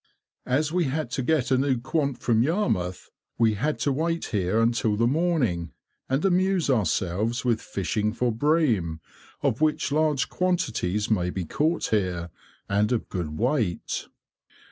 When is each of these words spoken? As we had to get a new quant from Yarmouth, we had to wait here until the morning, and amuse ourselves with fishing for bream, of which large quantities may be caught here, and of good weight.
As 0.47 0.71
we 0.71 0.85
had 0.85 1.11
to 1.11 1.21
get 1.21 1.51
a 1.51 1.59
new 1.59 1.77
quant 1.77 2.17
from 2.17 2.41
Yarmouth, 2.41 3.11
we 3.37 3.53
had 3.53 3.77
to 3.81 3.91
wait 3.91 4.25
here 4.33 4.59
until 4.59 4.95
the 4.95 5.05
morning, 5.05 5.73
and 6.09 6.25
amuse 6.25 6.71
ourselves 6.71 7.45
with 7.45 7.61
fishing 7.61 8.11
for 8.11 8.31
bream, 8.31 8.99
of 9.43 9.61
which 9.61 9.91
large 9.91 10.27
quantities 10.27 11.11
may 11.11 11.29
be 11.29 11.45
caught 11.45 11.89
here, 11.89 12.31
and 12.67 12.91
of 12.91 13.09
good 13.09 13.37
weight. 13.37 14.07